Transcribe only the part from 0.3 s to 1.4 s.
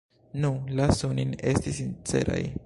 Nu, lasu nin